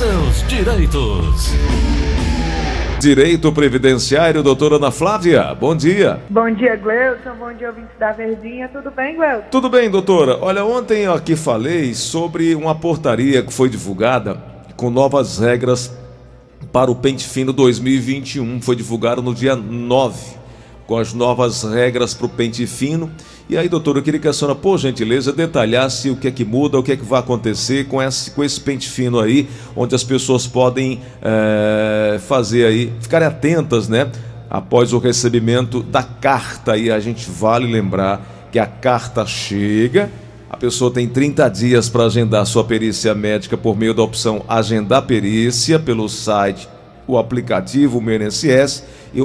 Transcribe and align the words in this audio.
seus 0.00 0.48
direitos. 0.48 1.52
Direito 2.98 3.52
Previdenciário, 3.52 4.42
doutora 4.42 4.76
Ana 4.76 4.90
Flávia, 4.90 5.54
bom 5.54 5.76
dia. 5.76 6.22
Bom 6.30 6.50
dia, 6.50 6.74
Gleuton, 6.74 7.34
bom 7.38 7.52
dia, 7.52 7.68
ouvintes 7.68 7.98
da 7.98 8.10
Verdinha, 8.10 8.66
tudo 8.68 8.90
bem, 8.90 9.14
Gleuton? 9.14 9.48
Tudo 9.50 9.68
bem, 9.68 9.90
doutora. 9.90 10.38
Olha, 10.40 10.64
ontem 10.64 11.02
eu 11.02 11.12
aqui 11.12 11.36
falei 11.36 11.92
sobre 11.92 12.54
uma 12.54 12.74
portaria 12.74 13.42
que 13.42 13.52
foi 13.52 13.68
divulgada 13.68 14.42
com 14.74 14.88
novas 14.88 15.38
regras 15.38 15.94
para 16.72 16.90
o 16.90 16.94
Pente 16.94 17.28
Fino 17.28 17.52
2021, 17.52 18.62
foi 18.62 18.76
divulgado 18.76 19.20
no 19.20 19.34
dia 19.34 19.54
9 19.54 20.40
com 20.90 20.96
as 20.96 21.14
novas 21.14 21.62
regras 21.62 22.14
para 22.14 22.26
o 22.26 22.28
pente 22.28 22.66
fino. 22.66 23.12
E 23.50 23.58
aí, 23.58 23.68
doutor, 23.68 23.96
eu 23.96 24.02
queria 24.04 24.20
que 24.20 24.28
a 24.28 24.32
senhora, 24.32 24.54
por 24.54 24.78
gentileza, 24.78 25.32
detalhasse 25.32 26.08
o 26.08 26.14
que 26.14 26.28
é 26.28 26.30
que 26.30 26.44
muda, 26.44 26.78
o 26.78 26.84
que 26.84 26.92
é 26.92 26.96
que 26.96 27.04
vai 27.04 27.18
acontecer 27.18 27.88
com 27.88 28.00
esse, 28.00 28.30
com 28.30 28.44
esse 28.44 28.60
pente 28.60 28.88
fino 28.88 29.18
aí, 29.18 29.48
onde 29.74 29.92
as 29.92 30.04
pessoas 30.04 30.46
podem 30.46 31.00
é, 31.20 32.20
fazer 32.28 32.64
aí, 32.64 32.92
ficarem 33.00 33.26
atentas, 33.26 33.88
né? 33.88 34.08
Após 34.48 34.92
o 34.92 34.98
recebimento 34.98 35.82
da 35.82 36.00
carta. 36.00 36.76
E 36.76 36.92
a 36.92 37.00
gente 37.00 37.28
vale 37.28 37.66
lembrar 37.66 38.24
que 38.52 38.58
a 38.60 38.66
carta 38.66 39.26
chega, 39.26 40.08
a 40.48 40.56
pessoa 40.56 40.92
tem 40.92 41.08
30 41.08 41.48
dias 41.48 41.88
para 41.88 42.04
agendar 42.04 42.46
sua 42.46 42.62
perícia 42.62 43.12
médica 43.16 43.56
por 43.56 43.76
meio 43.76 43.92
da 43.92 44.02
opção 44.04 44.44
Agendar 44.48 45.02
Perícia 45.02 45.76
pelo 45.76 46.08
site 46.08 46.68
o 47.04 47.18
aplicativo 47.18 47.98
o 47.98 48.00
MNSS 48.00 48.84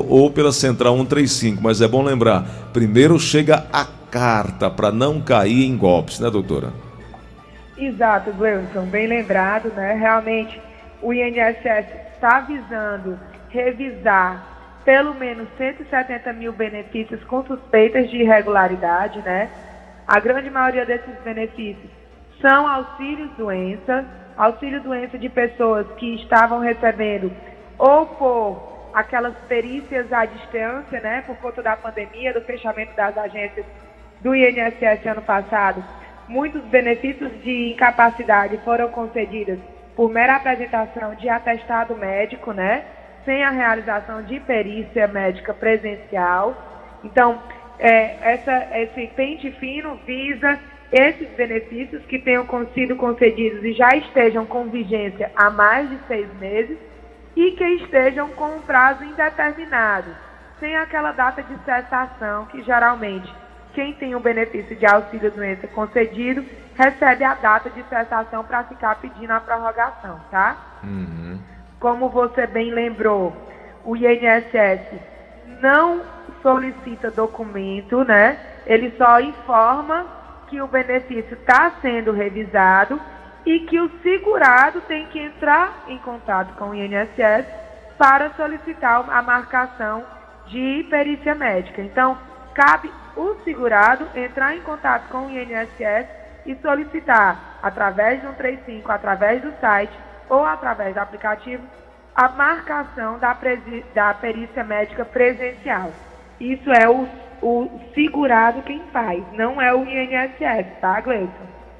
ou 0.10 0.32
pela 0.32 0.52
Central 0.52 0.98
135. 0.98 1.62
Mas 1.62 1.80
é 1.80 1.88
bom 1.88 2.04
lembrar, 2.04 2.72
primeiro 2.74 3.20
chega 3.20 3.68
a 3.72 3.86
carta 4.16 4.70
para 4.70 4.94
não 4.94 5.20
cair 5.20 5.66
em 5.66 5.76
golpes, 5.76 6.22
né, 6.22 6.30
doutora? 6.30 6.72
Exato, 7.78 8.32
Gleison, 8.32 8.86
bem 8.86 9.08
lembrado, 9.08 9.68
né? 9.76 9.94
Realmente 9.94 10.58
o 11.02 11.14
INSS 11.14 11.86
está 12.14 12.40
visando 12.40 13.20
revisar 13.50 14.82
pelo 14.86 15.13
menos 15.16 15.49
170 15.58 16.32
mil 16.32 16.54
benefícios 16.54 17.21
com 17.26 17.43
suspeitas 17.43 18.10
de 18.10 18.21
irregularidade, 18.21 19.20
né? 19.20 19.49
A 20.08 20.18
grande 20.21 20.49
maioria 20.49 20.86
desses 20.86 21.13
benefícios 21.26 21.91
são 22.40 22.66
auxílios 22.66 23.32
doença, 23.38 24.05
auxílio 24.38 24.82
doença 24.82 25.18
de 25.18 25.27
pessoas 25.27 25.86
que 25.98 26.16
estavam 26.16 26.60
recebendo 26.60 27.34
ou 27.77 28.05
por 28.05 28.91
aquelas 28.93 29.36
perícias 29.49 30.13
à 30.13 30.24
distância, 30.24 31.02
né, 31.02 31.21
por 31.27 31.36
conta 31.38 31.62
da 31.62 31.76
pandemia, 31.76 32.34
do 32.34 32.40
fechamento 32.40 32.96
das 32.96 33.18
agências 33.18 33.66
do 34.21 34.35
INSS 34.35 35.05
ano 35.05 35.21
passado, 35.21 35.84
muitos 36.27 36.62
benefícios 36.66 37.32
de 37.44 37.71
incapacidade 37.71 38.58
foram 38.63 38.90
concedidos 38.90 39.60
por 39.96 40.12
mera 40.12 40.35
apresentação 40.35 41.16
de 41.16 41.30
atestado 41.30 41.96
médico, 41.96 42.52
né, 42.52 42.84
sem 43.24 43.43
a 43.43 43.49
realização 43.49 44.24
de 44.24 44.40
perícia 44.41 45.08
médica 45.08 45.54
presencial. 45.54 46.55
Então, 47.04 47.41
é, 47.80 48.34
essa, 48.34 48.80
esse 48.80 49.08
pente 49.16 49.52
fino 49.54 49.96
visa 50.05 50.60
esses 50.91 51.27
benefícios 51.36 52.05
que 52.05 52.20
tenham 52.20 52.46
sido 52.74 52.96
concedidos 52.96 53.63
e 53.63 53.74
já 53.74 53.90
estejam 53.96 54.46
com 54.46 54.70
vigência 54.70 55.32
há 55.36 55.49
mais 55.49 55.90
de 55.90 55.98
seis 56.08 56.27
meses 56.40 56.77
e 57.36 57.52
que 57.52 57.66
estejam 57.66 58.30
com 58.30 58.55
um 58.55 58.62
prazo 58.62 59.04
indeterminado, 59.04 60.16
sem 60.60 60.76
aquela 60.76 61.12
data 61.12 61.43
de 61.43 61.58
cessação 61.66 62.46
que 62.46 62.63
geralmente 62.63 63.30
quem 63.76 63.93
tem 63.93 64.16
o 64.16 64.19
benefício 64.22 64.73
de 64.75 64.85
auxílio 64.85 65.29
doença 65.29 65.68
concedido 65.68 66.44
recebe 66.75 67.25
a 67.25 67.35
data 67.35 67.69
de 67.69 67.84
cessação 67.84 68.44
para 68.44 68.63
ficar 68.63 68.95
pedindo 68.95 69.31
a 69.31 69.40
prorrogação, 69.40 70.19
tá? 70.31 70.56
Uhum. 70.81 71.38
Como 71.79 72.09
você 72.09 72.47
bem 72.47 72.72
lembrou, 72.72 73.35
o 73.84 73.96
INSS 73.96 74.97
não 75.62 76.01
solicita 76.41 77.12
documento, 77.12 78.03
né? 78.06 78.40
Ele 78.66 78.94
só 78.97 79.19
informa 79.19 80.06
que 80.47 80.62
o 80.62 80.68
benefício 80.68 81.34
está 81.34 81.74
sendo 81.81 82.14
revisado 82.14 83.00
e 83.46 83.59
que 83.59 83.80
o 83.80 83.91
segurado 84.02 84.81
tem 84.81 85.06
que 85.08 85.19
entrar 85.19 85.84
em 85.88 85.97
contato 85.97 86.56
com 86.56 86.69
o 86.69 86.75
INSS 86.75 87.46
para 87.97 88.31
solicitar 88.31 89.06
a 89.09 89.22
marcação 89.22 90.03
de 90.47 90.85
perícia 90.90 91.35
médica. 91.35 91.81
Então, 91.81 92.18
cabe 92.56 92.92
o 93.16 93.36
segurado 93.44 94.08
entrar 94.16 94.56
em 94.56 94.62
contato 94.62 95.10
com 95.10 95.28
o 95.28 95.30
INSS 95.30 96.08
e 96.46 96.56
solicitar, 96.56 97.60
através 97.62 98.22
do 98.22 98.30
135, 98.30 98.92
através 98.92 99.42
do 99.42 99.52
site 99.60 99.94
ou 100.30 100.44
através 100.44 100.94
do 100.96 101.00
aplicativo, 101.00 101.64
a 102.16 102.30
marcação 102.30 103.20
da, 103.20 103.38
da 103.94 104.14
perícia 104.14 104.64
médica 104.64 105.04
presencial. 105.04 105.92
Isso 106.40 106.72
é 106.72 106.90
o, 106.90 107.08
o 107.42 107.82
segurado 107.94 108.62
quem 108.64 108.82
faz, 108.92 109.24
não 109.34 109.62
é 109.62 109.74
o 109.74 109.84
INSS, 109.84 110.80
tá, 110.80 111.00
Gleison? 111.02 111.30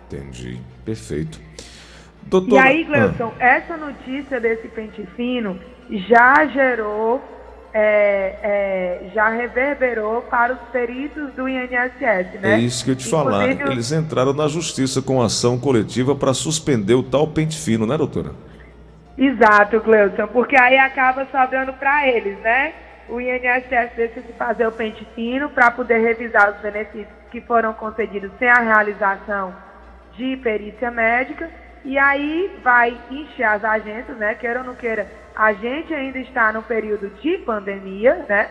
Entendi. 0.08 0.60
Perfeito. 0.84 1.40
Doutora... 2.24 2.62
E 2.62 2.68
aí, 2.68 2.84
Gleuton, 2.84 3.34
ah. 3.40 3.44
essa 3.44 3.78
notícia 3.78 4.40
desse 4.40 4.68
pente 4.68 5.06
fino 5.16 5.60
já 5.90 6.46
gerou, 6.48 7.22
é, 7.78 8.36
é, 8.42 9.10
já 9.14 9.28
reverberou 9.28 10.22
para 10.22 10.54
os 10.54 10.60
peritos 10.72 11.34
do 11.34 11.50
INSS, 11.50 12.40
né? 12.40 12.54
É 12.54 12.60
isso 12.60 12.86
que 12.86 12.92
eu 12.92 12.96
te 12.96 13.10
falar. 13.10 13.50
Eles 13.50 13.92
entraram 13.92 14.32
na 14.32 14.48
justiça 14.48 15.02
com 15.02 15.22
ação 15.22 15.60
coletiva 15.60 16.16
para 16.16 16.34
suspender 16.34 16.94
o 16.94 17.04
tal 17.04 17.28
pente 17.28 17.58
fino, 17.58 17.86
né, 17.86 17.98
doutora? 17.98 18.32
Exato, 19.18 19.82
Gleuton, 19.82 20.26
porque 20.28 20.56
aí 20.56 20.78
acaba 20.78 21.28
sobrando 21.30 21.74
para 21.74 22.08
eles, 22.08 22.40
né? 22.40 22.72
O 23.10 23.20
INSS 23.20 23.92
decide 23.98 24.32
fazer 24.38 24.66
o 24.66 24.72
pente 24.72 25.06
fino 25.14 25.50
para 25.50 25.70
poder 25.70 25.98
revisar 25.98 26.56
os 26.56 26.62
benefícios 26.62 27.14
que 27.30 27.42
foram 27.42 27.74
concedidos 27.74 28.32
sem 28.40 28.48
a 28.48 28.62
realização 28.62 29.54
de 30.18 30.38
perícia 30.38 30.90
médica 30.90 31.50
e 31.84 31.98
aí 31.98 32.58
vai 32.64 32.98
encher 33.12 33.44
as 33.44 33.66
agências, 33.66 34.18
né? 34.18 34.34
Queira 34.36 34.62
ou 34.62 34.66
não 34.66 34.76
queira, 34.76 35.08
a 35.36 35.54
gente 35.54 35.94
ainda 35.94 36.20
está 36.20 36.54
no 36.54 36.64
período 36.64 37.10
de 37.22 37.38
pandemia, 37.40 38.26
né? 38.28 38.50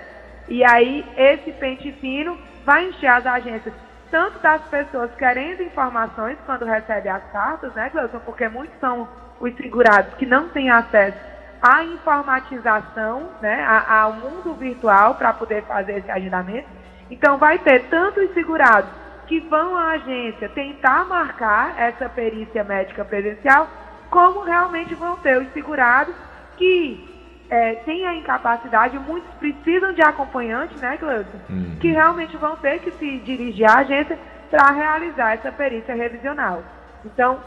E 0.49 0.63
aí 0.65 1.05
esse 1.17 1.53
pente 1.53 1.91
fino 1.93 2.39
vai 2.65 2.89
encher 2.89 3.07
as 3.07 3.27
agências 3.27 3.75
tanto 4.11 4.39
das 4.39 4.63
pessoas 4.69 5.11
querendo 5.17 5.63
informações 5.63 6.39
quando 6.47 6.65
recebem 6.65 7.11
as 7.11 7.25
cartas, 7.33 7.75
né, 7.75 7.91
Cleuson? 7.91 8.21
Porque 8.21 8.49
muitos 8.49 8.79
são 8.79 9.09
os 9.41 9.57
segurados 9.57 10.15
que 10.15 10.27
não 10.27 10.51
têm 10.51 10.71
acesso 10.71 11.19
à 11.61 11.83
informatização, 11.83 13.31
né, 13.41 13.65
ao 13.89 14.13
mundo 14.13 14.55
virtual 14.55 15.15
para 15.17 15.33
poder 15.33 15.65
fazer 15.65 15.99
esse 15.99 16.11
agendamento. 16.11 16.69
Então 17.11 17.39
vai 17.39 17.59
ter 17.59 17.89
tanto 17.89 18.21
os 18.21 18.33
segurados 18.35 18.91
que 19.27 19.41
vão 19.41 19.77
à 19.77 19.93
agência 19.93 20.49
tentar 20.51 21.07
marcar 21.07 21.75
essa 21.77 22.09
perícia 22.09 22.63
médica 22.63 23.05
presencial, 23.05 23.67
como 24.11 24.43
realmente 24.43 24.95
vão 24.95 25.17
ter 25.17 25.39
os 25.41 25.53
segurados 25.53 26.15
que 26.57 27.15
é, 27.51 27.75
têm 27.77 28.07
a 28.07 28.15
incapacidade, 28.15 28.99
muitos 28.99 29.33
precisam 29.35 29.93
de 29.93 30.03
acompanhante, 30.03 30.77
né, 30.79 30.97
Cleuson? 30.97 31.39
Uhum. 31.49 31.77
Que 31.81 31.89
realmente 31.89 32.37
vão 32.37 32.57
ter 32.57 32.81
que 32.81 32.91
se 32.93 33.19
dirigir 33.19 33.69
à 33.69 33.79
agência 33.79 34.19
para 34.51 34.73
realizar 34.73 35.35
essa 35.35 35.53
perícia 35.53 35.95
revisional. 35.95 36.63
Então, 37.05 37.39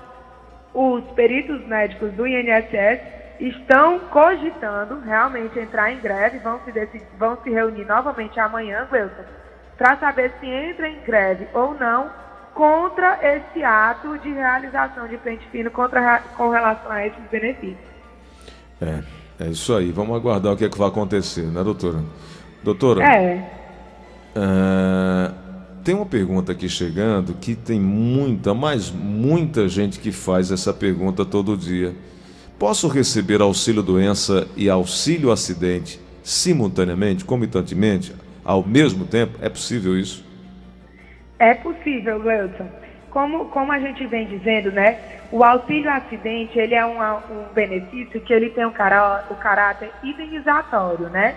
os 0.73 1.03
peritos 1.11 1.65
médicos 1.65 2.11
do 2.13 2.27
INSS 2.27 3.01
estão 3.39 3.99
cogitando 3.99 4.99
realmente 4.99 5.59
entrar 5.59 5.91
em 5.91 5.99
greve, 5.99 6.39
vão 6.39 6.59
se, 6.65 6.71
decidir, 6.71 7.07
vão 7.17 7.37
se 7.43 7.49
reunir 7.49 7.85
novamente 7.85 8.39
amanhã, 8.39 8.85
Cleuson, 8.89 9.23
para 9.77 9.95
saber 9.97 10.31
se 10.39 10.47
entra 10.47 10.87
em 10.87 10.99
greve 11.01 11.47
ou 11.53 11.73
não 11.73 12.09
contra 12.53 13.19
esse 13.21 13.63
ato 13.63 14.17
de 14.17 14.31
realização 14.31 15.07
de 15.07 15.17
pente 15.17 15.47
fino 15.49 15.69
contra, 15.69 16.21
com 16.35 16.49
relação 16.49 16.91
a 16.91 17.05
esses 17.05 17.23
benefícios. 17.29 17.96
É, 18.81 19.03
é 19.39 19.49
isso 19.49 19.73
aí. 19.73 19.91
Vamos 19.91 20.15
aguardar 20.15 20.53
o 20.53 20.57
que, 20.57 20.65
é 20.65 20.69
que 20.69 20.77
vai 20.77 20.87
acontecer, 20.87 21.43
né, 21.43 21.63
doutora? 21.63 22.03
Doutora? 22.63 23.03
É. 23.03 23.49
Uh, 24.35 25.33
tem 25.83 25.95
uma 25.95 26.05
pergunta 26.05 26.51
aqui 26.51 26.69
chegando 26.69 27.33
que 27.33 27.55
tem 27.55 27.79
muita, 27.79 28.53
mas 28.53 28.91
muita 28.91 29.67
gente 29.67 29.99
que 29.99 30.11
faz 30.11 30.51
essa 30.51 30.73
pergunta 30.73 31.25
todo 31.25 31.57
dia. 31.57 31.95
Posso 32.59 32.87
receber 32.87 33.41
auxílio 33.41 33.83
doença 33.83 34.47
e 34.55 34.69
auxílio 34.69 35.31
acidente 35.31 35.99
simultaneamente, 36.23 37.23
comitantemente? 37.23 38.13
ao 38.47 38.65
mesmo 38.65 39.05
tempo? 39.05 39.37
É 39.41 39.49
possível 39.49 39.99
isso? 39.99 40.25
É 41.37 41.53
possível, 41.55 42.17
Gleuton. 42.21 42.69
Como, 43.09 43.45
como 43.45 43.71
a 43.71 43.79
gente 43.79 44.05
vem 44.05 44.25
dizendo, 44.25 44.71
né? 44.71 44.99
O 45.31 45.43
auxílio 45.43 45.89
acidente, 45.89 46.57
ele 46.57 46.75
é 46.75 46.85
um, 46.85 47.01
um 47.01 47.53
benefício 47.53 48.21
que 48.21 48.33
ele 48.33 48.49
tem 48.49 48.65
o, 48.65 48.71
cara, 48.71 49.25
o 49.29 49.35
caráter 49.35 49.91
indenizatório, 50.03 51.09
né? 51.09 51.35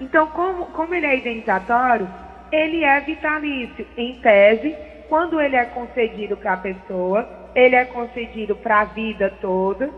Então, 0.00 0.26
como, 0.28 0.66
como 0.66 0.94
ele 0.94 1.06
é 1.06 1.16
indenizatório, 1.16 2.08
ele 2.52 2.84
é 2.84 3.00
vitalício. 3.00 3.86
Em 3.96 4.14
tese, 4.20 4.74
quando 5.08 5.40
ele 5.40 5.56
é 5.56 5.64
concedido 5.64 6.36
para 6.36 6.54
a 6.54 6.56
pessoa, 6.58 7.28
ele 7.54 7.74
é 7.74 7.84
concedido 7.84 8.54
para 8.54 8.80
a 8.80 8.84
vida 8.84 9.32
toda 9.40 9.90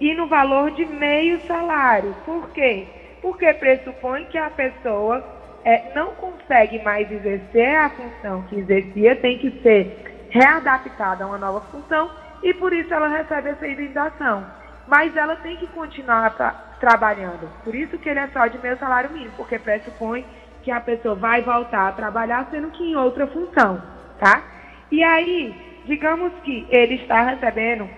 e 0.00 0.14
no 0.14 0.26
valor 0.26 0.70
de 0.72 0.84
meio 0.84 1.40
salário. 1.42 2.14
Por 2.24 2.50
quê? 2.50 2.86
Porque 3.20 3.52
pressupõe 3.54 4.24
que 4.24 4.38
a 4.38 4.50
pessoa 4.50 5.24
é, 5.64 5.92
não 5.94 6.12
consegue 6.12 6.82
mais 6.82 7.10
exercer 7.10 7.76
a 7.76 7.90
função 7.90 8.42
que 8.48 8.56
exercia, 8.56 9.14
tem 9.14 9.38
que 9.38 9.50
ser 9.62 10.01
readaptada 10.32 11.24
a 11.24 11.26
uma 11.26 11.38
nova 11.38 11.60
função 11.70 12.10
e 12.42 12.54
por 12.54 12.72
isso 12.72 12.92
ela 12.92 13.06
recebe 13.06 13.50
essa 13.50 13.68
indenização. 13.68 14.44
Mas 14.88 15.14
ela 15.14 15.36
tem 15.36 15.56
que 15.58 15.66
continuar 15.68 16.34
tra 16.34 16.50
trabalhando. 16.80 17.48
Por 17.62 17.76
isso 17.76 17.96
que 17.96 18.08
ele 18.08 18.18
é 18.18 18.26
só 18.28 18.48
de 18.48 18.58
meio 18.58 18.76
salário 18.76 19.10
mínimo, 19.10 19.30
porque 19.36 19.56
pressupõe 19.56 20.24
que 20.64 20.70
a 20.72 20.80
pessoa 20.80 21.14
vai 21.14 21.40
voltar 21.40 21.86
a 21.86 21.92
trabalhar, 21.92 22.48
sendo 22.50 22.70
que 22.70 22.82
em 22.82 22.96
outra 22.96 23.24
função, 23.28 23.80
tá? 24.18 24.42
E 24.90 25.00
aí, 25.04 25.54
digamos 25.84 26.32
que 26.42 26.66
ele 26.70 26.96
está 26.96 27.22
recebendo 27.22 27.88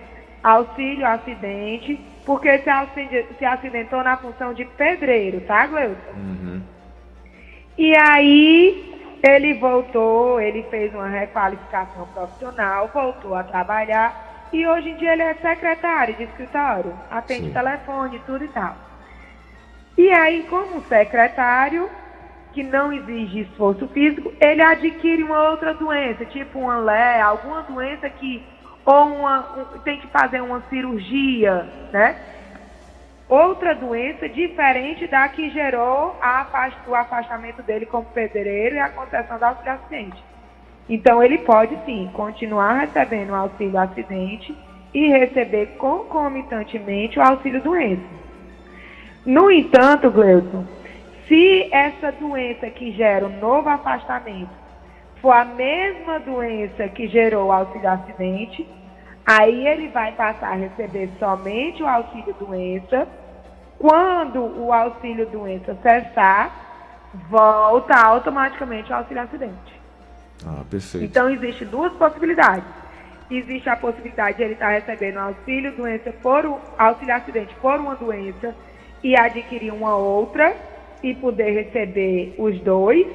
auxílio 0.43 1.07
acidente, 1.07 1.99
porque 2.27 2.59
se, 2.59 3.25
se 3.39 3.45
acidentou 3.45 4.03
na 4.03 4.17
função 4.17 4.53
de 4.53 4.65
pedreiro, 4.65 5.41
tá, 5.41 5.65
Gleuton? 5.65 6.11
Uhum. 6.15 6.61
E 7.75 7.95
aí 7.97 8.94
ele 9.27 9.55
voltou, 9.55 10.39
ele 10.39 10.63
fez 10.63 10.93
uma 10.93 11.07
requalificação 11.07 12.07
profissional, 12.13 12.89
voltou 12.93 13.33
a 13.33 13.43
trabalhar 13.43 14.49
e 14.53 14.65
hoje 14.67 14.89
em 14.89 14.95
dia 14.97 15.13
ele 15.13 15.23
é 15.23 15.33
secretário 15.35 16.13
de 16.15 16.23
escritório, 16.23 16.93
atende 17.09 17.47
Sim. 17.47 17.53
telefone, 17.53 18.21
tudo 18.25 18.45
e 18.45 18.47
tal. 18.49 18.75
E 19.97 20.11
aí, 20.11 20.43
como 20.43 20.81
secretário, 20.83 21.89
que 22.53 22.61
não 22.61 22.93
exige 22.93 23.41
esforço 23.41 23.87
físico, 23.87 24.31
ele 24.39 24.61
adquire 24.61 25.23
uma 25.23 25.49
outra 25.49 25.73
doença, 25.73 26.25
tipo 26.25 26.59
uma 26.59 26.77
lé, 26.77 27.19
alguma 27.21 27.63
doença 27.63 28.09
que 28.09 28.43
ou 28.85 29.07
uma, 29.07 29.39
um, 29.57 29.79
tem 29.79 29.99
que 29.99 30.07
fazer 30.07 30.41
uma 30.41 30.61
cirurgia, 30.69 31.67
né? 31.91 32.15
Outra 33.27 33.73
doença 33.73 34.29
diferente 34.29 35.07
da 35.07 35.27
que 35.27 35.49
gerou 35.49 36.15
afast 36.21 36.77
o 36.87 36.95
afastamento 36.95 37.61
dele 37.63 37.85
como 37.85 38.05
pedreiro 38.05 38.75
e 38.75 38.79
a 38.79 38.89
concessão 38.89 39.37
do 39.37 39.45
auxílio 39.45 39.73
acidente. 39.73 40.23
Então, 40.87 41.23
ele 41.23 41.39
pode 41.39 41.75
sim 41.85 42.09
continuar 42.13 42.73
recebendo 42.73 43.31
o 43.31 43.35
auxílio 43.35 43.77
acidente 43.79 44.55
e 44.93 45.07
receber 45.07 45.77
concomitantemente 45.77 47.17
o 47.17 47.21
auxílio 47.21 47.61
doença. 47.61 48.03
No 49.25 49.49
entanto, 49.49 50.11
Gleuton, 50.11 50.63
se 51.27 51.67
essa 51.73 52.11
doença 52.11 52.69
que 52.69 52.91
gera 52.91 53.25
um 53.25 53.39
novo 53.39 53.67
afastamento 53.67 54.51
for 55.19 55.31
a 55.31 55.43
mesma 55.43 56.19
doença 56.19 56.87
que 56.87 57.07
gerou 57.07 57.47
o 57.47 57.51
auxílio 57.51 57.89
acidente, 57.89 58.67
Aí 59.25 59.67
ele 59.67 59.87
vai 59.87 60.11
passar 60.11 60.51
a 60.51 60.55
receber 60.55 61.09
somente 61.17 61.81
o 61.81 61.87
auxílio 61.87 62.35
doença. 62.39 63.07
Quando 63.79 64.39
o 64.39 64.71
auxílio 64.71 65.25
doença 65.27 65.75
cessar, 65.81 67.11
volta 67.29 67.95
automaticamente 67.97 68.91
o 68.91 68.95
auxílio 68.95 69.23
acidente. 69.23 69.81
Ah, 70.45 70.63
perfeito. 70.69 71.05
Então 71.05 71.29
existe 71.29 71.65
duas 71.65 71.91
possibilidades. 71.93 72.63
Existe 73.29 73.67
a 73.67 73.75
possibilidade 73.75 74.37
de 74.37 74.43
ele 74.43 74.53
estar 74.53 74.69
recebendo 74.69 75.17
auxílio 75.17 75.75
doença 75.75 76.11
por 76.21 76.45
um, 76.45 76.59
auxílio 76.77 77.15
acidente 77.15 77.55
por 77.55 77.79
uma 77.79 77.95
doença 77.95 78.53
e 79.03 79.17
adquirir 79.17 79.73
uma 79.73 79.95
outra 79.95 80.55
e 81.01 81.15
poder 81.15 81.63
receber 81.63 82.35
os 82.37 82.59
dois, 82.61 83.05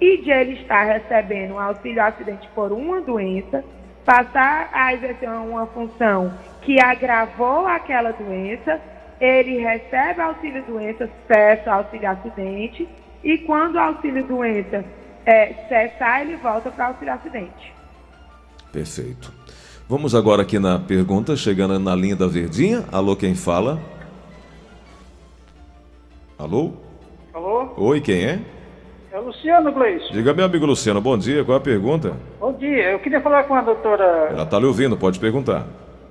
e 0.00 0.18
de 0.18 0.30
ele 0.30 0.54
estar 0.60 0.84
recebendo 0.84 1.58
auxílio 1.58 2.02
acidente 2.02 2.48
por 2.54 2.72
uma 2.72 3.00
doença 3.00 3.64
passar 4.06 4.70
a 4.72 4.94
exercer 4.94 5.28
uma 5.28 5.66
função 5.66 6.32
que 6.62 6.80
agravou 6.80 7.66
aquela 7.66 8.12
doença, 8.12 8.80
ele 9.20 9.58
recebe 9.58 10.20
auxílio 10.20 10.64
doença, 10.64 11.10
cessa 11.26 11.72
auxílio 11.72 12.08
acidente, 12.08 12.88
e 13.24 13.38
quando 13.38 13.74
o 13.74 13.80
auxílio 13.80 14.24
doença 14.24 14.84
é, 15.26 15.52
cessar, 15.68 16.22
ele 16.22 16.36
volta 16.36 16.70
para 16.70 16.86
o 16.86 16.88
auxílio 16.90 17.12
acidente. 17.12 17.74
Perfeito. 18.72 19.32
Vamos 19.88 20.14
agora 20.14 20.42
aqui 20.42 20.58
na 20.58 20.78
pergunta, 20.78 21.36
chegando 21.36 21.78
na 21.78 21.94
linha 21.94 22.14
da 22.14 22.28
Verdinha. 22.28 22.84
Alô, 22.92 23.16
quem 23.16 23.34
fala? 23.34 23.80
Alô? 26.38 26.74
Alô? 27.32 27.72
Oi, 27.76 28.00
quem 28.00 28.24
é? 28.24 28.55
É 29.16 29.18
o 29.18 29.22
Luciano 29.22 29.72
Gleice. 29.72 30.12
Diga, 30.12 30.34
meu 30.34 30.44
amigo 30.44 30.66
Luciano, 30.66 31.00
bom 31.00 31.16
dia. 31.16 31.42
Qual 31.42 31.56
é 31.56 31.58
a 31.58 31.64
pergunta? 31.64 32.14
Bom 32.38 32.52
dia. 32.52 32.90
Eu 32.90 32.98
queria 32.98 33.18
falar 33.22 33.44
com 33.44 33.54
a 33.54 33.62
doutora. 33.62 34.28
Ela 34.28 34.42
está 34.42 34.58
lhe 34.58 34.66
ouvindo, 34.66 34.94
pode 34.94 35.18
perguntar. 35.18 35.64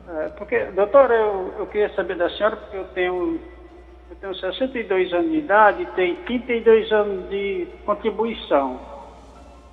É, 0.10 0.30
porque, 0.30 0.58
doutora, 0.76 1.14
eu, 1.14 1.54
eu 1.60 1.68
queria 1.68 1.94
saber 1.94 2.18
da 2.18 2.28
senhora, 2.32 2.56
porque 2.56 2.78
eu 2.78 2.84
tenho, 2.96 3.40
eu 4.10 4.16
tenho 4.20 4.34
62 4.34 5.14
anos 5.14 5.32
de 5.32 5.38
idade 5.38 5.84
e 5.84 5.86
tenho 5.86 6.16
32 6.26 6.92
anos 6.92 7.30
de 7.30 7.68
contribuição. 7.86 8.80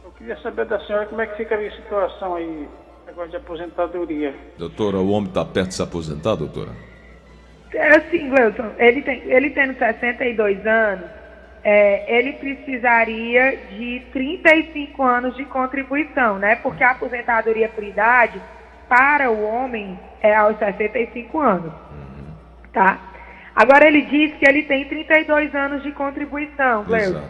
Eu 0.05 0.11
queria 0.11 0.37
saber 0.43 0.67
da 0.67 0.79
senhora 0.81 1.07
como 1.07 1.23
é 1.23 1.27
que 1.27 1.39
fica 1.39 1.57
a 1.57 1.71
situação 1.71 2.35
aí, 2.35 2.69
negócio 3.07 3.31
de 3.31 3.37
aposentadoria. 3.39 4.35
Doutora, 4.59 4.99
o 4.99 5.11
homem 5.11 5.31
está 5.31 5.43
perto 5.43 5.69
de 5.69 5.75
se 5.77 5.83
aposentar, 5.83 6.35
doutora? 6.35 6.73
É 7.73 7.97
assim, 7.97 8.29
Gleuton, 8.29 8.73
ele, 8.77 9.01
tem, 9.01 9.23
ele 9.25 9.49
tendo 9.49 9.73
62 9.79 10.67
anos 10.67 11.22
é, 11.65 12.19
ele 12.19 12.33
precisaria 12.35 13.57
de 13.71 14.03
35 14.13 15.03
anos 15.03 15.37
de 15.37 15.45
contribuição, 15.45 16.39
né? 16.39 16.57
Porque 16.57 16.83
a 16.83 16.91
aposentadoria 16.91 17.69
por 17.69 17.85
idade 17.85 18.41
para 18.89 19.31
o 19.31 19.43
homem 19.45 19.99
é 20.21 20.35
aos 20.35 20.59
65 20.59 21.39
anos, 21.39 21.73
tá? 22.73 22.99
Agora 23.55 23.87
ele 23.87 24.03
diz 24.03 24.35
que 24.37 24.49
ele 24.49 24.63
tem 24.63 24.87
32 24.87 25.55
anos 25.55 25.83
de 25.83 25.93
contribuição, 25.93 26.85
Gleuson. 26.85 27.23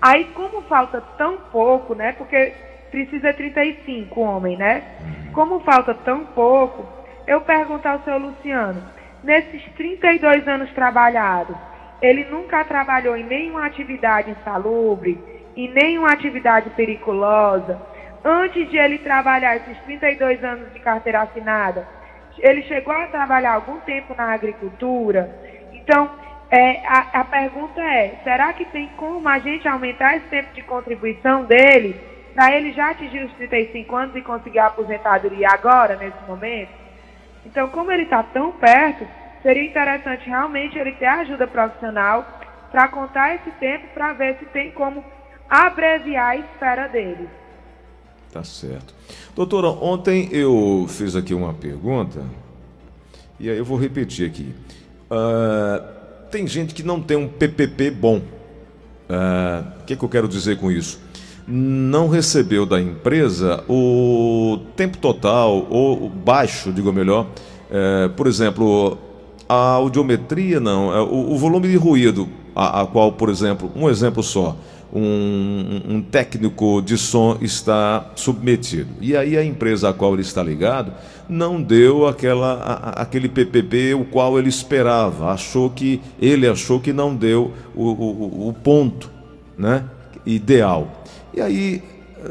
Aí 0.00 0.24
como 0.34 0.62
falta 0.62 1.00
tão 1.16 1.38
pouco, 1.50 1.94
né? 1.94 2.12
Porque 2.12 2.52
precisa 2.90 3.32
35 3.32 4.20
homem, 4.20 4.56
né? 4.56 4.82
Uhum. 5.00 5.32
Como 5.32 5.60
falta 5.60 5.94
tão 5.94 6.26
pouco, 6.26 6.86
eu 7.26 7.40
pergunto 7.40 7.88
ao 7.88 8.00
seu 8.00 8.18
Luciano, 8.18 8.82
nesses 9.22 9.62
32 9.76 10.46
anos 10.46 10.70
trabalhados, 10.72 11.56
ele 12.00 12.24
nunca 12.24 12.64
trabalhou 12.64 13.16
em 13.16 13.24
nenhuma 13.24 13.66
atividade 13.66 14.30
insalubre, 14.30 15.18
em 15.56 15.68
nenhuma 15.70 16.12
atividade 16.12 16.70
periculosa. 16.70 17.80
Antes 18.24 18.70
de 18.70 18.76
ele 18.76 18.98
trabalhar 18.98 19.56
esses 19.56 19.78
32 19.84 20.42
anos 20.42 20.72
de 20.72 20.80
carteira 20.80 21.22
assinada, 21.22 21.86
ele 22.38 22.62
chegou 22.62 22.94
a 22.94 23.06
trabalhar 23.06 23.52
algum 23.52 23.78
tempo 23.80 24.14
na 24.14 24.32
agricultura. 24.32 25.30
Então, 25.72 26.10
é, 26.50 26.86
a, 26.86 27.20
a 27.20 27.24
pergunta 27.24 27.80
é: 27.80 28.20
será 28.24 28.52
que 28.52 28.64
tem 28.66 28.88
como 28.96 29.28
a 29.28 29.38
gente 29.38 29.68
aumentar 29.68 30.16
esse 30.16 30.26
tempo 30.26 30.52
de 30.54 30.62
contribuição 30.62 31.44
dele 31.44 32.00
para 32.34 32.54
ele 32.56 32.72
já 32.72 32.90
atingir 32.90 33.24
os 33.24 33.32
35 33.34 33.94
anos 33.94 34.16
e 34.16 34.22
conseguir 34.22 34.58
a 34.58 34.66
aposentadoria 34.66 35.48
agora, 35.52 35.96
nesse 35.96 36.18
momento? 36.26 36.72
Então, 37.46 37.68
como 37.68 37.92
ele 37.92 38.04
está 38.04 38.22
tão 38.22 38.52
perto, 38.52 39.06
seria 39.44 39.62
interessante 39.62 40.26
realmente 40.26 40.76
ele 40.76 40.92
ter 40.92 41.04
ajuda 41.04 41.46
profissional 41.46 42.26
para 42.72 42.88
contar 42.88 43.36
esse 43.36 43.50
tempo 43.60 43.86
para 43.92 44.14
ver 44.14 44.38
se 44.38 44.46
tem 44.46 44.72
como 44.72 45.04
abreviar 45.48 46.30
a 46.30 46.36
espera 46.36 46.88
dele. 46.88 47.28
Tá 48.32 48.42
certo. 48.42 48.92
Doutora, 49.36 49.68
ontem 49.68 50.28
eu 50.32 50.86
fiz 50.88 51.14
aqui 51.14 51.34
uma 51.34 51.52
pergunta 51.52 52.24
e 53.38 53.50
aí 53.50 53.58
eu 53.58 53.64
vou 53.64 53.78
repetir 53.78 54.26
aqui. 54.26 54.54
Uh, 55.10 56.28
tem 56.30 56.46
gente 56.46 56.74
que 56.74 56.82
não 56.82 57.00
tem 57.00 57.16
um 57.16 57.28
PPP 57.28 57.90
bom. 57.90 58.22
Ah, 59.08 59.62
o 59.62 59.82
uh, 59.82 59.84
que, 59.84 59.94
que 59.94 60.02
eu 60.02 60.08
quero 60.08 60.26
dizer 60.26 60.58
com 60.58 60.72
isso? 60.72 60.98
Não 61.46 62.08
recebeu 62.08 62.64
da 62.64 62.80
empresa 62.80 63.62
o 63.68 64.62
tempo 64.74 64.96
total, 64.96 65.66
ou 65.68 66.08
baixo, 66.08 66.72
digo 66.72 66.90
melhor. 66.90 67.26
Uh, 67.68 68.08
por 68.16 68.26
exemplo, 68.26 68.98
a 69.48 69.54
audiometria 69.54 70.60
não, 70.60 70.94
é 70.94 71.00
o, 71.00 71.32
o 71.32 71.38
volume 71.38 71.68
de 71.68 71.76
ruído, 71.76 72.28
a, 72.54 72.82
a, 72.82 72.86
qual, 72.86 73.12
por 73.12 73.28
exemplo, 73.28 73.70
um 73.74 73.88
exemplo 73.88 74.22
só, 74.22 74.56
um, 74.92 75.80
um, 75.88 76.02
técnico 76.02 76.80
de 76.80 76.96
som 76.96 77.36
está 77.40 78.12
submetido. 78.14 78.90
E 79.00 79.16
aí 79.16 79.36
a 79.36 79.44
empresa 79.44 79.88
a 79.88 79.92
qual 79.92 80.12
ele 80.12 80.22
está 80.22 80.42
ligado 80.42 80.92
não 81.28 81.60
deu 81.60 82.06
aquela, 82.06 82.54
a, 82.54 83.02
aquele 83.02 83.28
PPP 83.28 83.94
o 83.94 84.04
qual 84.04 84.38
ele 84.38 84.48
esperava, 84.48 85.32
achou 85.32 85.68
que 85.68 86.00
ele 86.20 86.46
achou 86.46 86.78
que 86.78 86.92
não 86.92 87.14
deu 87.14 87.52
o, 87.74 87.88
o, 87.88 88.48
o 88.48 88.52
ponto 88.52 89.10
né, 89.58 89.84
ideal. 90.24 91.02
E 91.34 91.40
aí 91.40 91.82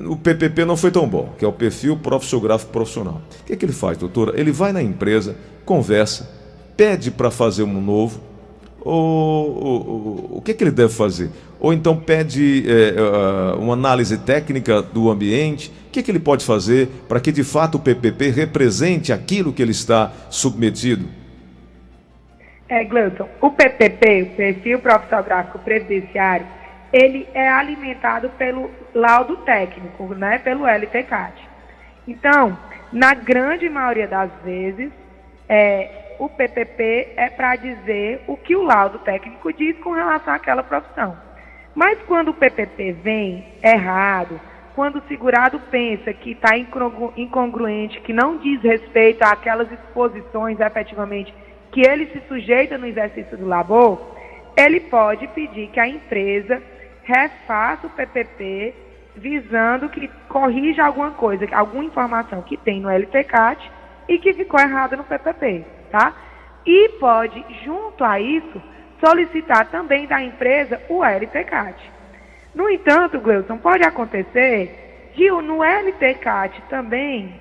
o 0.07 0.15
PPP 0.15 0.65
não 0.65 0.77
foi 0.77 0.89
tão 0.89 1.07
bom, 1.07 1.33
que 1.37 1.45
é 1.45 1.47
o 1.47 1.53
perfil 1.53 1.97
profissiográfico 1.97 2.71
profissional. 2.71 3.21
O 3.41 3.45
que, 3.45 3.53
é 3.53 3.55
que 3.55 3.65
ele 3.65 3.73
faz, 3.73 3.97
doutora? 3.97 4.39
Ele 4.39 4.51
vai 4.51 4.71
na 4.71 4.81
empresa, 4.81 5.35
conversa, 5.65 6.29
pede 6.75 7.11
para 7.11 7.31
fazer 7.31 7.63
um 7.63 7.81
novo, 7.81 8.21
ou, 8.81 9.63
ou, 9.63 9.87
ou, 9.87 10.37
o 10.37 10.41
que, 10.41 10.53
que 10.53 10.63
ele 10.63 10.71
deve 10.71 10.93
fazer? 10.93 11.29
Ou 11.59 11.73
então 11.73 11.95
pede 11.95 12.65
é, 12.67 13.55
uma 13.57 13.73
análise 13.73 14.17
técnica 14.17 14.81
do 14.81 15.09
ambiente, 15.09 15.71
o 15.87 15.91
que, 15.91 16.03
que 16.03 16.11
ele 16.11 16.19
pode 16.19 16.45
fazer 16.45 16.89
para 17.07 17.19
que 17.19 17.31
de 17.31 17.43
fato 17.43 17.75
o 17.75 17.79
PPP 17.79 18.29
represente 18.29 19.13
aquilo 19.13 19.53
que 19.53 19.61
ele 19.61 19.71
está 19.71 20.11
submetido? 20.29 21.07
É, 22.67 22.83
Gleuton, 22.83 23.29
o 23.39 23.51
PPP, 23.51 24.23
o 24.23 24.35
Perfil 24.35 24.79
Profissionográfico 24.79 25.59
Previdenciário, 25.59 26.45
ele 26.91 27.27
é 27.33 27.47
alimentado 27.47 28.29
pelo 28.31 28.69
laudo 28.93 29.37
técnico, 29.37 30.13
né, 30.15 30.39
pelo 30.39 30.65
LTCAT. 30.67 31.33
Então, 32.07 32.57
na 32.91 33.13
grande 33.13 33.69
maioria 33.69 34.07
das 34.07 34.29
vezes, 34.43 34.91
é, 35.47 36.12
o 36.23 36.29
PPP 36.29 37.13
é 37.17 37.29
para 37.29 37.57
dizer 37.57 38.21
o 38.27 38.37
que 38.37 38.55
o 38.55 38.63
laudo 38.63 38.99
técnico 38.99 39.51
diz 39.51 39.77
com 39.79 39.91
relação 39.91 40.33
àquela 40.33 40.63
profissão. 40.63 41.17
Mas 41.75 41.99
quando 42.03 42.29
o 42.29 42.33
PPP 42.33 42.93
vem 42.93 43.45
errado, 43.61 44.39
quando 44.73 44.99
o 44.99 45.07
segurado 45.07 45.59
pensa 45.69 46.13
que 46.13 46.31
está 46.31 46.51
incongruente, 46.57 47.99
que 47.99 48.13
não 48.13 48.37
diz 48.37 48.61
respeito 48.61 49.21
àquelas 49.23 49.69
exposições 49.69 50.59
efetivamente 50.59 51.33
que 51.71 51.81
ele 51.81 52.05
se 52.07 52.21
sujeita 52.27 52.77
no 52.77 52.87
exercício 52.87 53.37
do 53.37 53.45
labor, 53.45 54.15
ele 54.55 54.79
pode 54.79 55.27
pedir 55.27 55.67
que 55.71 55.79
a 55.79 55.87
empresa 55.87 56.61
refaça 57.03 57.87
o 57.87 57.89
PPP 57.89 58.73
visando 59.15 59.89
que 59.89 60.07
corrija 60.29 60.85
alguma 60.85 61.11
coisa, 61.11 61.45
alguma 61.51 61.83
informação 61.83 62.41
que 62.41 62.55
tem 62.55 62.79
no 62.79 62.89
LTCAT 62.89 63.69
e 64.07 64.17
que 64.17 64.33
ficou 64.33 64.59
errada 64.59 64.95
no 64.95 65.03
PPP, 65.03 65.65
tá? 65.93 66.11
E 66.65 66.89
pode, 66.99 67.45
junto 67.63 68.03
a 68.03 68.19
isso, 68.19 68.59
solicitar 68.99 69.67
também 69.67 70.07
da 70.07 70.23
empresa 70.23 70.81
o 70.89 71.03
LTCAT. 71.03 71.75
No 72.55 72.67
entanto, 72.67 73.19
Gleuson, 73.19 73.59
pode 73.59 73.83
acontecer 73.83 75.11
que 75.13 75.29
no 75.29 75.63
LTCAT 75.63 76.63
também 76.67 77.39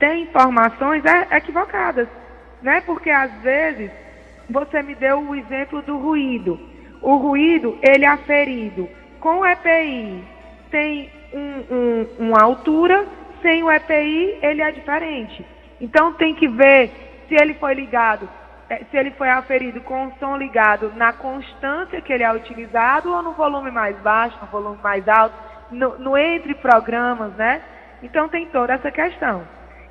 tem 0.00 0.24
informações 0.24 1.04
equivocadas, 1.30 2.08
né? 2.60 2.80
Porque 2.80 3.08
às 3.10 3.32
vezes 3.40 3.88
você 4.48 4.82
me 4.82 4.96
deu 4.96 5.20
o 5.20 5.36
exemplo 5.36 5.80
do 5.82 5.96
ruído. 5.96 6.58
O 7.00 7.16
ruído, 7.16 7.78
ele 7.82 8.04
é 8.04 8.08
aferido 8.08 8.88
com 9.20 9.40
o 9.40 9.46
EPI, 9.46 10.24
tem 10.72 11.08
um, 11.32 11.74
um, 11.74 12.06
uma 12.18 12.42
altura, 12.42 13.06
sem 13.42 13.62
o 13.62 13.70
EPI, 13.70 14.38
ele 14.42 14.60
é 14.60 14.72
diferente. 14.72 15.44
Então 15.80 16.12
tem 16.14 16.34
que 16.34 16.48
ver 16.48 17.09
se 17.30 17.40
ele 17.40 17.54
foi 17.54 17.74
ligado, 17.74 18.28
eh, 18.68 18.82
se 18.90 18.96
ele 18.96 19.12
foi 19.12 19.30
aferido 19.30 19.80
com 19.82 20.08
o 20.08 20.12
som 20.18 20.36
ligado 20.36 20.92
na 20.96 21.12
constância 21.12 22.00
que 22.00 22.12
ele 22.12 22.24
é 22.24 22.34
utilizado 22.34 23.08
ou 23.10 23.22
no 23.22 23.32
volume 23.32 23.70
mais 23.70 23.96
baixo, 23.98 24.36
no 24.42 24.48
volume 24.48 24.78
mais 24.82 25.06
alto, 25.08 25.34
no, 25.70 25.96
no 25.96 26.18
entre 26.18 26.54
programas, 26.56 27.32
né? 27.36 27.62
Então 28.02 28.28
tem 28.28 28.46
toda 28.46 28.74
essa 28.74 28.90
questão. 28.90 29.42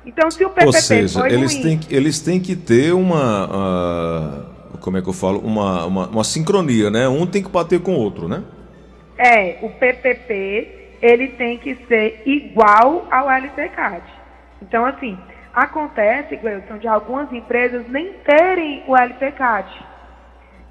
Então 0.04 0.30
se 0.30 0.44
o 0.44 0.50
PPP 0.50 0.66
Ou 0.66 0.72
seja, 0.72 1.26
eles, 1.28 1.54
ruim, 1.54 1.62
têm, 1.62 1.80
eles 1.90 2.20
têm 2.20 2.40
que 2.40 2.54
ter 2.54 2.92
uma, 2.92 3.46
uh, 3.46 4.78
como 4.80 4.98
é 4.98 5.02
que 5.02 5.08
eu 5.08 5.14
falo, 5.14 5.38
uma, 5.38 5.86
uma, 5.86 6.06
uma 6.08 6.24
sincronia, 6.24 6.90
né? 6.90 7.08
Um 7.08 7.26
tem 7.26 7.42
que 7.42 7.48
bater 7.48 7.80
com 7.80 7.92
o 7.92 7.98
outro, 7.98 8.28
né? 8.28 8.44
É, 9.16 9.58
o 9.62 9.70
PPP, 9.70 10.96
ele 11.00 11.28
tem 11.28 11.56
que 11.58 11.74
ser 11.86 12.22
igual 12.26 13.06
ao 13.10 13.30
LTCAD. 13.30 14.02
Então, 14.62 14.84
assim, 14.84 15.18
acontece, 15.54 16.36
Gleuton, 16.36 16.78
de 16.78 16.88
algumas 16.88 17.32
empresas 17.32 17.88
nem 17.88 18.12
terem 18.24 18.84
o 18.86 18.96
LTCAD 18.96 19.68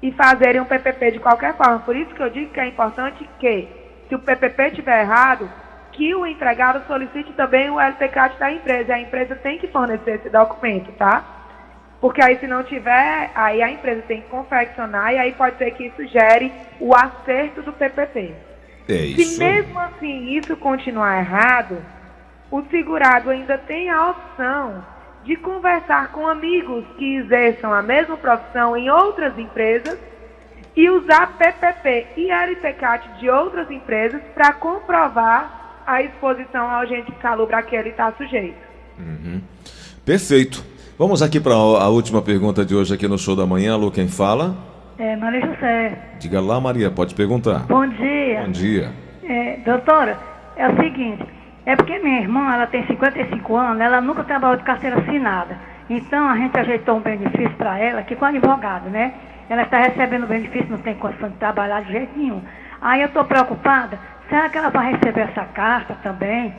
e 0.02 0.12
fazerem 0.12 0.60
um 0.60 0.64
PPP 0.64 1.12
de 1.12 1.18
qualquer 1.18 1.54
forma. 1.56 1.80
Por 1.80 1.94
isso 1.94 2.14
que 2.14 2.22
eu 2.22 2.30
digo 2.30 2.52
que 2.52 2.60
é 2.60 2.66
importante 2.66 3.28
que, 3.38 3.68
se 4.08 4.14
o 4.14 4.18
PPP 4.18 4.68
estiver 4.68 5.02
errado, 5.02 5.50
que 5.92 6.14
o 6.14 6.26
empregado 6.26 6.86
solicite 6.86 7.32
também 7.32 7.68
o 7.70 7.78
LTCAD 7.78 8.38
da 8.38 8.50
empresa. 8.50 8.94
A 8.94 9.00
empresa 9.00 9.36
tem 9.36 9.58
que 9.58 9.68
fornecer 9.68 10.12
esse 10.12 10.30
documento, 10.30 10.90
tá? 10.92 11.24
Porque 12.00 12.22
aí 12.22 12.38
se 12.38 12.46
não 12.46 12.62
tiver, 12.62 13.30
aí 13.34 13.60
a 13.60 13.70
empresa 13.70 14.02
tem 14.08 14.22
que 14.22 14.28
confeccionar 14.28 15.12
e 15.12 15.18
aí 15.18 15.32
pode 15.32 15.58
ser 15.58 15.70
que 15.72 15.88
isso 15.88 16.06
gere 16.06 16.50
o 16.80 16.94
acerto 16.94 17.60
do 17.62 17.72
PPP. 17.72 18.34
É 18.88 18.94
isso. 18.94 19.34
Se 19.34 19.38
mesmo 19.38 19.78
assim 19.78 20.30
isso 20.30 20.56
continuar 20.56 21.18
errado, 21.18 21.76
o 22.50 22.62
segurado 22.70 23.30
ainda 23.30 23.56
tem 23.56 23.88
a 23.88 24.10
opção 24.10 24.84
de 25.24 25.36
conversar 25.36 26.10
com 26.12 26.26
amigos 26.26 26.84
que 26.98 27.16
exerçam 27.16 27.72
a 27.72 27.82
mesma 27.82 28.16
profissão 28.16 28.76
em 28.76 28.90
outras 28.90 29.38
empresas 29.38 29.98
e 30.74 30.88
usar 30.88 31.36
PPP 31.38 32.06
e 32.16 32.30
LTCAT 32.30 33.18
de 33.18 33.28
outras 33.28 33.70
empresas 33.70 34.20
para 34.34 34.52
comprovar 34.54 35.82
a 35.86 36.02
exposição 36.02 36.62
ao 36.62 36.80
agente 36.80 37.12
calor 37.12 37.52
a 37.52 37.62
que 37.62 37.76
ele 37.76 37.90
está 37.90 38.12
sujeito. 38.12 38.58
Uhum. 38.98 39.40
Perfeito. 40.04 40.64
Vamos 40.98 41.22
aqui 41.22 41.40
para 41.40 41.54
a 41.54 41.88
última 41.88 42.22
pergunta 42.22 42.64
de 42.64 42.74
hoje 42.74 42.94
aqui 42.94 43.08
no 43.08 43.18
Show 43.18 43.34
da 43.34 43.46
Manhã. 43.46 43.74
Alô, 43.74 43.90
quem 43.90 44.08
fala? 44.08 44.54
É, 44.98 45.16
Maria 45.16 45.40
José. 45.40 45.98
Diga 46.18 46.40
lá, 46.40 46.60
Maria, 46.60 46.90
pode 46.90 47.14
perguntar. 47.14 47.60
Bom 47.66 47.86
dia. 47.88 48.42
Bom 48.42 48.50
dia. 48.50 48.92
É, 49.24 49.56
doutora, 49.64 50.18
é 50.56 50.68
o 50.68 50.76
seguinte, 50.76 51.24
é 51.66 51.76
porque 51.76 51.98
minha 51.98 52.20
irmã, 52.20 52.52
ela 52.52 52.66
tem 52.66 52.86
55 52.86 53.56
anos, 53.56 53.80
ela 53.80 54.00
nunca 54.00 54.24
trabalhou 54.24 54.56
de 54.56 54.64
carteira 54.64 54.98
assinada. 54.98 55.56
Então 55.88 56.28
a 56.28 56.36
gente 56.36 56.58
ajeitou 56.58 56.96
um 56.96 57.00
benefício 57.00 57.54
para 57.56 57.78
ela, 57.78 58.02
que 58.02 58.16
com 58.16 58.24
advogado, 58.24 58.88
né? 58.88 59.12
Ela 59.48 59.62
está 59.62 59.80
recebendo 59.80 60.26
benefício, 60.26 60.70
não 60.70 60.78
tem 60.78 60.94
condição 60.94 61.28
de 61.28 61.36
trabalhar 61.36 61.82
de 61.82 61.92
jeito 61.92 62.16
nenhum. 62.16 62.40
Aí 62.80 63.00
eu 63.00 63.08
estou 63.08 63.24
preocupada, 63.24 63.98
será 64.28 64.48
que 64.48 64.56
ela 64.56 64.70
vai 64.70 64.92
receber 64.92 65.22
essa 65.22 65.44
carta 65.44 65.96
também 66.02 66.54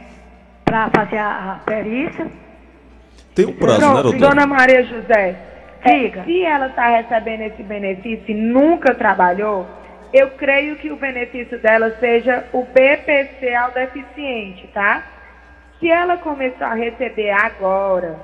para 0.66 0.90
fazer 0.90 1.18
a, 1.18 1.54
a 1.54 1.66
perícia? 1.66 2.28
Tem 3.34 3.46
um 3.46 3.54
prazo, 3.54 3.80
Pronto, 3.80 3.96
né, 3.96 4.02
doutora? 4.04 4.36
Dona 4.36 4.46
Maria 4.46 4.84
José, 4.84 5.36
Diga. 5.86 6.22
é, 6.22 6.24
se 6.26 6.44
ela 6.44 6.68
está 6.68 6.88
recebendo 6.88 7.42
esse 7.42 7.64
benefício 7.64 8.26
e 8.28 8.34
nunca 8.34 8.94
trabalhou, 8.94 9.66
eu 10.14 10.32
creio 10.32 10.76
que 10.76 10.92
o 10.92 10.98
benefício 10.98 11.58
dela 11.60 11.96
seja 12.00 12.46
o 12.52 12.64
BPC 12.64 13.54
ao 13.56 13.72
deficiente, 13.72 14.68
tá? 14.74 15.04
Se 15.80 15.90
ela 15.90 16.18
começar 16.18 16.72
a 16.72 16.76
receber 16.76 17.32
agora, 17.32 18.20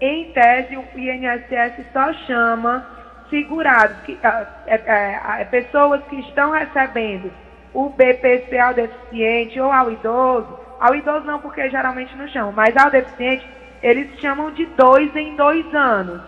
em 0.00 0.32
tese 0.32 0.76
o 0.76 0.84
INSS 0.96 1.86
só 1.92 2.12
chama 2.26 2.86
segurados, 3.28 3.96
que, 4.02 4.18
ah, 4.22 4.46
é, 4.66 4.74
é, 4.74 5.40
é, 5.40 5.44
pessoas 5.44 6.02
que 6.04 6.16
estão 6.20 6.50
recebendo 6.50 7.32
o 7.72 7.88
BPC 7.90 8.58
ao 8.58 8.74
deficiente 8.74 9.60
ou 9.60 9.72
ao 9.72 9.90
idoso, 9.90 10.58
ao 10.78 10.94
idoso 10.94 11.24
não 11.24 11.40
porque 11.40 11.70
geralmente 11.70 12.14
não 12.16 12.28
chamam, 12.28 12.52
mas 12.52 12.76
ao 12.76 12.90
deficiente 12.90 13.46
eles 13.82 14.18
chamam 14.20 14.50
de 14.50 14.66
dois 14.66 15.14
em 15.16 15.36
dois 15.36 15.74
anos. 15.74 16.20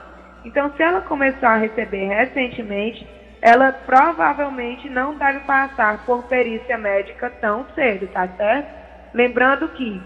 Então, 0.44 0.72
se 0.76 0.82
ela 0.82 1.00
começou 1.02 1.48
a 1.48 1.56
receber 1.56 2.06
recentemente, 2.06 3.06
ela 3.42 3.72
provavelmente 3.72 4.88
não 4.88 5.16
deve 5.16 5.40
passar 5.40 6.06
por 6.06 6.22
perícia 6.22 6.78
médica 6.78 7.28
tão 7.28 7.66
cedo, 7.74 8.06
tá 8.06 8.28
certo? 8.36 8.68
Lembrando 9.12 9.68
que 9.70 10.00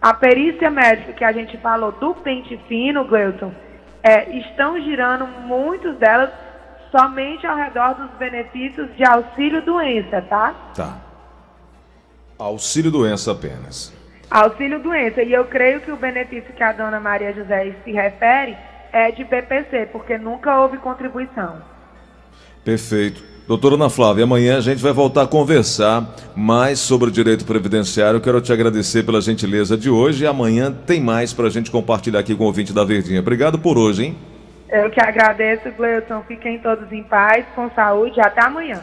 a 0.00 0.12
perícia 0.12 0.70
médica 0.70 1.14
que 1.14 1.24
a 1.24 1.32
gente 1.32 1.56
falou 1.56 1.90
do 1.90 2.14
pente 2.16 2.54
fino, 2.68 3.06
Gleuton, 3.06 3.50
é, 4.02 4.28
estão 4.38 4.78
girando 4.78 5.26
muitas 5.26 5.96
delas 5.96 6.30
somente 6.90 7.46
ao 7.46 7.56
redor 7.56 7.94
dos 7.94 8.10
benefícios 8.18 8.94
de 8.94 9.04
auxílio 9.04 9.62
doença, 9.62 10.20
tá? 10.20 10.54
Tá. 10.76 10.98
Auxílio 12.38 12.90
doença 12.90 13.32
apenas. 13.32 13.96
Auxílio 14.30 14.80
doença. 14.80 15.22
E 15.22 15.32
eu 15.32 15.46
creio 15.46 15.80
que 15.80 15.90
o 15.90 15.96
benefício 15.96 16.52
que 16.52 16.62
a 16.62 16.72
dona 16.72 17.00
Maria 17.00 17.32
José 17.32 17.74
se 17.82 17.90
refere 17.90 18.54
é 18.92 19.10
de 19.10 19.24
BPC, 19.24 19.88
porque 19.90 20.18
nunca 20.18 20.60
houve 20.60 20.76
contribuição. 20.76 21.75
Perfeito. 22.66 23.22
Doutora 23.46 23.76
Ana 23.76 23.88
Flávia, 23.88 24.24
amanhã 24.24 24.58
a 24.58 24.60
gente 24.60 24.82
vai 24.82 24.92
voltar 24.92 25.22
a 25.22 25.26
conversar 25.28 26.04
mais 26.34 26.80
sobre 26.80 27.08
o 27.08 27.12
direito 27.12 27.44
previdenciário. 27.44 28.16
Eu 28.16 28.20
quero 28.20 28.40
te 28.40 28.52
agradecer 28.52 29.04
pela 29.04 29.20
gentileza 29.20 29.76
de 29.76 29.88
hoje 29.88 30.24
e 30.24 30.26
amanhã 30.26 30.72
tem 30.72 31.00
mais 31.00 31.32
para 31.32 31.46
a 31.46 31.50
gente 31.50 31.70
compartilhar 31.70 32.18
aqui 32.18 32.34
com 32.34 32.42
o 32.42 32.46
ouvinte 32.48 32.72
da 32.72 32.82
Verdinha. 32.82 33.20
Obrigado 33.20 33.56
por 33.56 33.78
hoje, 33.78 34.06
hein? 34.06 34.16
Eu 34.68 34.90
que 34.90 35.00
agradeço, 35.00 35.70
Gleuton. 35.76 36.24
Fiquem 36.26 36.58
todos 36.58 36.90
em 36.90 37.04
paz, 37.04 37.46
com 37.54 37.70
saúde. 37.70 38.20
Até 38.20 38.44
amanhã. 38.44 38.82